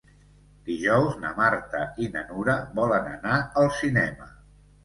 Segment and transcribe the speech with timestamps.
[0.69, 4.33] Dijous na Marta i na Nura volen anar al cinema.